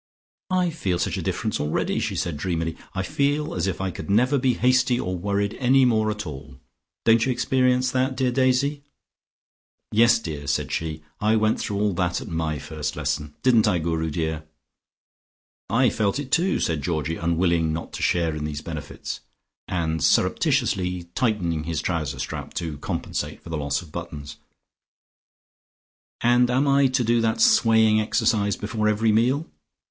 [0.49, 2.75] "I feel such a difference already," she said dreamily.
[2.95, 6.59] "I feel as if I could never be hasty or worried any more at all.
[7.05, 8.81] Don't you experience that, dear Daisy?"
[9.91, 11.03] "Yes, dear," said she.
[11.19, 13.35] "I went through all that at my first lesson.
[13.43, 14.45] Didn't I, Guru dear?"
[15.69, 19.19] "I felt it too," said Georgie, unwilling not to share in these benefits,
[19.67, 24.37] and surreptitiously tightening his trouser strap to compensate for the loss of buttons.
[26.21, 29.47] "And am I to do that swaying exercise before every meal?"